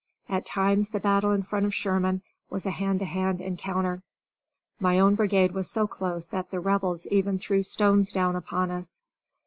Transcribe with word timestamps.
At 0.27 0.47
times 0.47 0.89
the 0.89 0.99
battle 0.99 1.31
in 1.31 1.43
front 1.43 1.63
of 1.67 1.75
Sherman 1.75 2.23
was 2.49 2.65
a 2.65 2.71
hand 2.71 2.97
to 3.01 3.05
hand 3.05 3.39
encounter. 3.39 4.01
My 4.79 4.97
own 4.97 5.13
brigade 5.13 5.51
was 5.51 5.69
so 5.69 5.85
close 5.85 6.25
that 6.29 6.49
the 6.49 6.59
Rebels 6.59 7.05
even 7.11 7.37
threw 7.37 7.61
stones 7.61 8.11
down 8.11 8.35
upon 8.35 8.71
us. 8.71 8.99